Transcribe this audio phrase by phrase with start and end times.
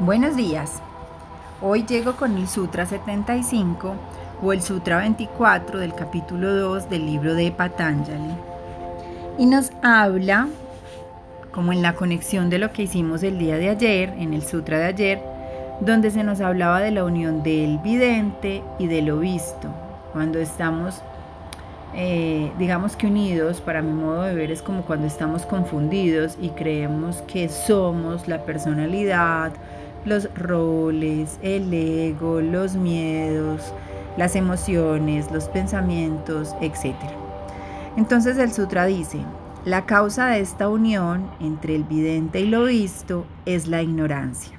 [0.00, 0.80] Buenos días.
[1.60, 3.94] Hoy llego con el Sutra 75
[4.42, 8.34] o el Sutra 24 del capítulo 2 del libro de Patanjali.
[9.36, 10.48] Y nos habla,
[11.52, 14.78] como en la conexión de lo que hicimos el día de ayer, en el Sutra
[14.78, 15.22] de ayer,
[15.82, 19.68] donde se nos hablaba de la unión del vidente y de lo visto.
[20.14, 21.02] Cuando estamos,
[21.94, 26.48] eh, digamos que unidos, para mi modo de ver, es como cuando estamos confundidos y
[26.48, 29.52] creemos que somos la personalidad,
[30.04, 33.72] los roles, el ego, los miedos,
[34.16, 36.94] las emociones, los pensamientos, etc.
[37.96, 39.18] Entonces el sutra dice,
[39.64, 44.58] la causa de esta unión entre el vidente y lo visto es la ignorancia.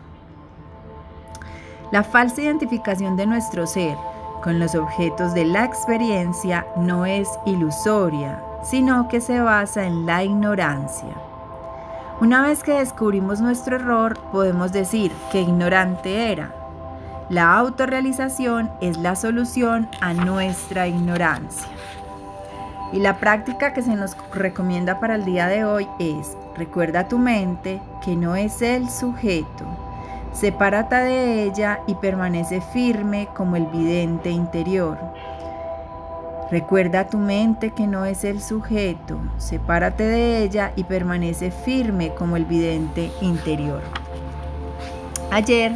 [1.92, 3.98] La falsa identificación de nuestro ser
[4.44, 10.24] con los objetos de la experiencia no es ilusoria, sino que se basa en la
[10.24, 11.31] ignorancia.
[12.22, 16.54] Una vez que descubrimos nuestro error, podemos decir que ignorante era.
[17.30, 21.68] La autorrealización es la solución a nuestra ignorancia.
[22.94, 27.18] Y la práctica que se nos recomienda para el día de hoy es, recuerda tu
[27.18, 29.66] mente que no es el sujeto.
[30.32, 35.00] Sepárate de ella y permanece firme como el vidente interior.
[36.52, 42.14] Recuerda a tu mente que no es el sujeto, sepárate de ella y permanece firme
[42.14, 43.80] como el vidente interior.
[45.32, 45.72] Ayer,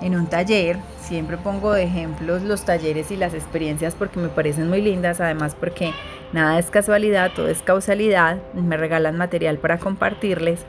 [0.00, 4.68] en un taller, siempre pongo de ejemplos los talleres y las experiencias porque me parecen
[4.68, 5.92] muy lindas, además porque
[6.32, 10.66] nada es casualidad, todo es causalidad, me regalan material para compartirles.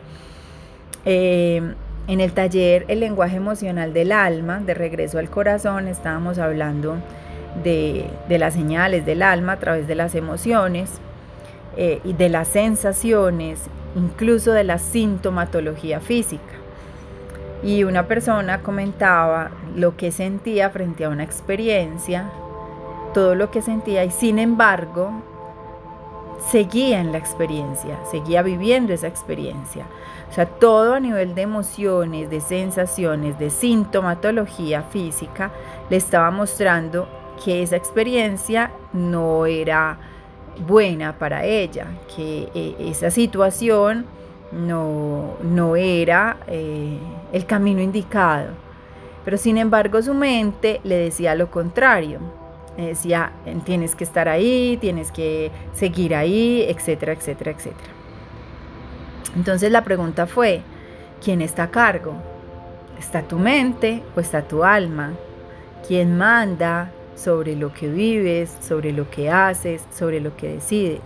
[1.06, 1.74] Eh,
[2.08, 6.98] en el taller El lenguaje emocional del alma, de regreso al corazón, estábamos hablando
[7.64, 10.92] de, las señales del alma a través de las emociones
[11.78, 13.62] eh, y de las sensaciones,
[13.96, 16.44] incluso de la sintomatología física.
[17.62, 22.30] Y una persona comentaba lo que sentía frente a una experiencia,
[23.14, 25.12] todo lo que sentía y sin embargo
[26.52, 29.86] seguía en la experiencia, seguía viviendo esa experiencia.
[30.30, 35.52] O sea, todo a nivel de emociones, de sensaciones, de sintomatología física,
[35.90, 37.08] le estaba mostrando
[37.44, 39.98] que esa experiencia no era
[40.68, 44.06] buena para ella, que eh, esa situación
[44.52, 46.98] no, no era eh,
[47.32, 48.50] el camino indicado.
[49.24, 52.20] Pero sin embargo su mente le decía lo contrario.
[52.78, 53.34] Le decía,
[53.66, 57.92] tienes que estar ahí, tienes que seguir ahí, etcétera, etcétera, etcétera.
[59.36, 60.62] Entonces la pregunta fue,
[61.24, 62.14] ¿quién está a cargo?
[62.98, 65.14] ¿Está tu mente o está tu alma?
[65.88, 66.92] ¿Quién manda?
[67.20, 71.02] Sobre lo que vives, sobre lo que haces, sobre lo que decides.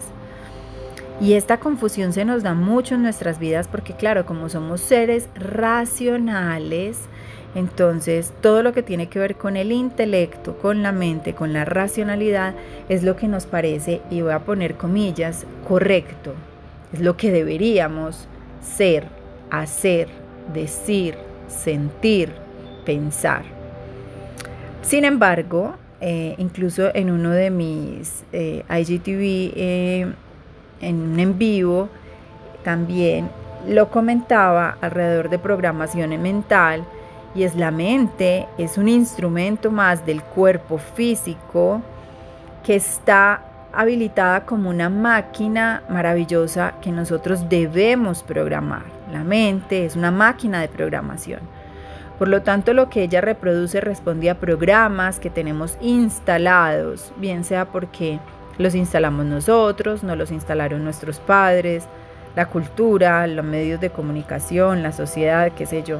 [1.19, 5.27] Y esta confusión se nos da mucho en nuestras vidas porque claro, como somos seres
[5.35, 6.97] racionales,
[7.55, 11.65] entonces todo lo que tiene que ver con el intelecto, con la mente, con la
[11.65, 12.55] racionalidad,
[12.89, 16.33] es lo que nos parece, y voy a poner comillas, correcto.
[16.91, 18.27] Es lo que deberíamos
[18.61, 19.07] ser,
[19.51, 20.07] hacer,
[20.53, 21.15] decir,
[21.47, 22.33] sentir,
[22.85, 23.43] pensar.
[24.81, 25.75] Sin embargo,
[26.05, 30.13] eh, incluso en uno de mis eh, IGTV eh,
[30.81, 31.87] en un en vivo
[32.61, 33.29] también
[33.69, 36.83] lo comentaba alrededor de programación mental
[37.33, 41.81] y es la mente, es un instrumento más del cuerpo físico
[42.65, 43.41] que está
[43.71, 48.83] habilitada como una máquina maravillosa que nosotros debemos programar.
[49.09, 51.39] La mente es una máquina de programación.
[52.19, 57.65] Por lo tanto, lo que ella reproduce responde a programas que tenemos instalados, bien sea
[57.65, 58.19] porque
[58.57, 61.87] los instalamos nosotros, no los instalaron nuestros padres,
[62.35, 65.99] la cultura, los medios de comunicación, la sociedad, qué sé yo.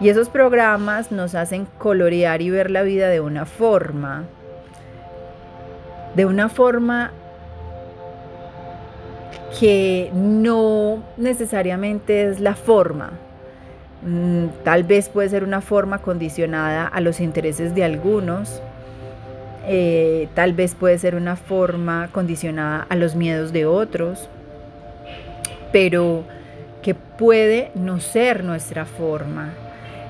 [0.00, 4.24] Y esos programas nos hacen colorear y ver la vida de una forma,
[6.14, 7.12] de una forma
[9.58, 13.10] que no necesariamente es la forma,
[14.64, 18.62] tal vez puede ser una forma condicionada a los intereses de algunos,
[19.66, 24.28] eh, tal vez puede ser una forma condicionada a los miedos de otros,
[25.72, 26.24] pero
[26.82, 29.52] que puede no ser nuestra forma.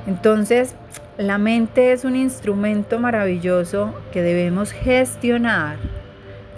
[0.06, 0.75] Entonces,
[1.19, 5.76] la mente es un instrumento maravilloso que debemos gestionar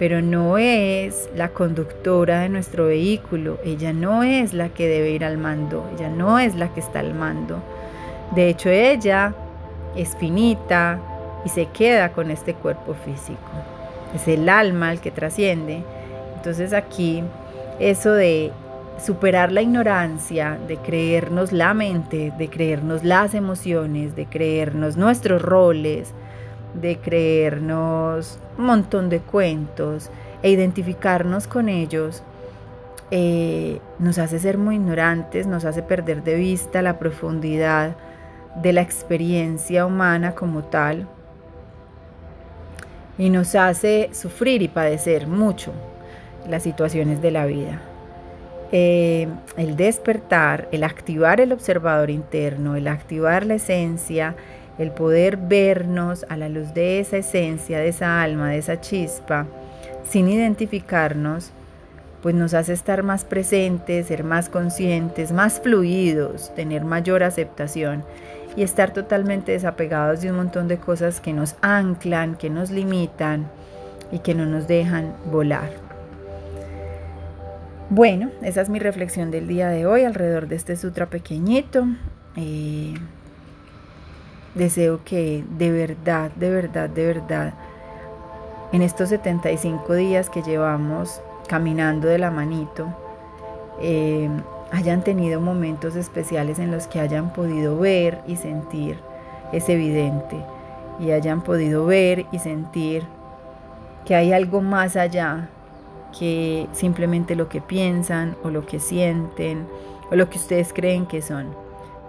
[0.03, 5.23] pero no es la conductora de nuestro vehículo, ella no es la que debe ir
[5.23, 7.63] al mando, ella no es la que está al mando.
[8.35, 9.33] De hecho, ella
[9.95, 10.99] es finita
[11.45, 13.39] y se queda con este cuerpo físico.
[14.13, 15.83] Es el alma el que trasciende.
[16.35, 17.23] Entonces aquí
[17.79, 18.51] eso de
[19.01, 26.13] superar la ignorancia, de creernos la mente, de creernos las emociones, de creernos nuestros roles,
[26.73, 30.09] de creernos un montón de cuentos
[30.41, 32.23] e identificarnos con ellos,
[33.11, 37.95] eh, nos hace ser muy ignorantes, nos hace perder de vista la profundidad
[38.61, 41.07] de la experiencia humana como tal
[43.17, 45.71] y nos hace sufrir y padecer mucho
[46.47, 47.81] las situaciones de la vida.
[48.71, 54.35] Eh, el despertar, el activar el observador interno, el activar la esencia,
[54.77, 59.45] el poder vernos a la luz de esa esencia, de esa alma, de esa chispa,
[60.03, 61.51] sin identificarnos,
[62.21, 68.03] pues nos hace estar más presentes, ser más conscientes, más fluidos, tener mayor aceptación
[68.55, 73.47] y estar totalmente desapegados de un montón de cosas que nos anclan, que nos limitan
[74.11, 75.69] y que no nos dejan volar.
[77.89, 81.85] Bueno, esa es mi reflexión del día de hoy alrededor de este sutra pequeñito.
[82.37, 82.93] Eh,
[84.55, 87.53] deseo que de verdad, de verdad, de verdad,
[88.71, 92.87] en estos 75 días que llevamos caminando de la manito,
[93.81, 94.29] eh,
[94.71, 98.97] hayan tenido momentos especiales en los que hayan podido ver y sentir
[99.51, 100.37] ese evidente
[100.99, 103.03] y hayan podido ver y sentir
[104.05, 105.49] que hay algo más allá
[106.17, 109.67] que simplemente lo que piensan o lo que sienten
[110.11, 111.47] o lo que ustedes creen que son,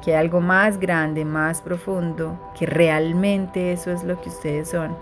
[0.04, 4.96] que hay algo más grande, más profundo, que realmente eso es lo que ustedes son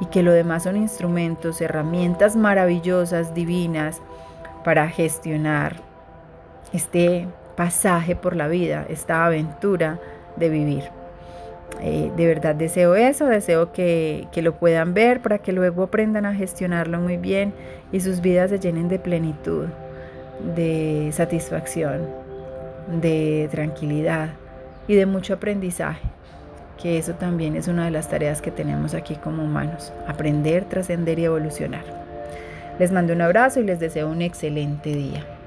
[0.00, 4.00] y que lo demás son instrumentos, herramientas maravillosas, divinas
[4.64, 5.76] para gestionar
[6.72, 10.00] este pasaje por la vida, esta aventura
[10.36, 10.84] de vivir.
[11.80, 16.26] Eh, de verdad deseo eso, deseo que, que, lo puedan ver para que luego aprendan
[16.26, 17.52] a gestionarlo muy bien
[17.92, 19.66] y sus vidas se llenen de plenitud,
[20.56, 22.08] de satisfacción,
[23.00, 24.30] de tranquilidad
[24.88, 26.08] y de mucho aprendizaje,
[26.82, 31.18] que eso también es una de las tareas que tenemos aquí como humanos, aprender, trascender
[31.20, 31.84] y evolucionar.
[32.80, 35.37] Les mando un abrazo y les deseo un excelente día.